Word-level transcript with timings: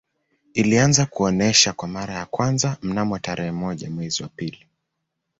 Ilianza 0.53 1.05
kuonesha 1.05 1.73
kwa 1.73 1.87
mara 1.87 2.13
ya 2.13 2.25
kwanza 2.25 2.77
mnamo 2.81 3.19
tarehe 3.19 3.51
moja 3.51 3.89
mwezi 3.89 4.23
wa 4.23 4.29
pili 4.29 4.65